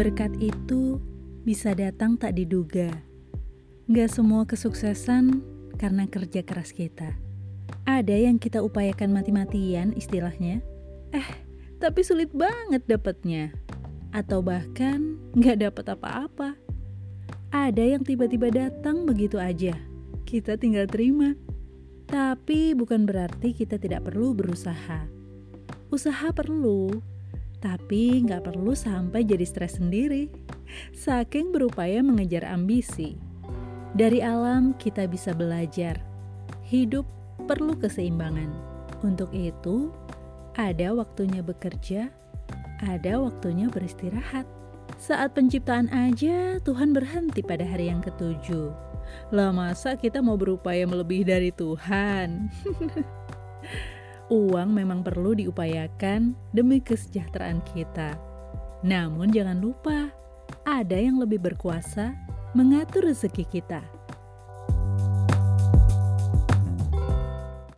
[0.00, 0.96] Berkat itu
[1.44, 2.88] bisa datang tak diduga.
[3.84, 5.44] Gak semua kesuksesan
[5.76, 7.20] karena kerja keras kita.
[7.84, 10.64] Ada yang kita upayakan mati-matian istilahnya.
[11.12, 11.28] Eh,
[11.84, 13.52] tapi sulit banget dapatnya.
[14.08, 16.56] Atau bahkan gak dapat apa-apa.
[17.52, 19.76] Ada yang tiba-tiba datang begitu aja.
[20.24, 21.36] Kita tinggal terima.
[22.08, 25.04] Tapi bukan berarti kita tidak perlu berusaha.
[25.92, 26.88] Usaha perlu,
[27.60, 30.32] tapi nggak perlu sampai jadi stres sendiri.
[30.96, 33.20] Saking berupaya mengejar ambisi.
[33.92, 36.00] Dari alam kita bisa belajar.
[36.64, 37.04] Hidup
[37.44, 38.48] perlu keseimbangan.
[39.04, 39.92] Untuk itu,
[40.56, 42.08] ada waktunya bekerja,
[42.80, 44.48] ada waktunya beristirahat.
[45.00, 48.72] Saat penciptaan aja, Tuhan berhenti pada hari yang ketujuh.
[49.34, 52.46] Lah masa kita mau berupaya melebihi dari Tuhan?
[54.30, 58.14] Uang memang perlu diupayakan demi kesejahteraan kita.
[58.86, 60.14] Namun jangan lupa,
[60.62, 62.14] ada yang lebih berkuasa
[62.54, 63.82] mengatur rezeki kita.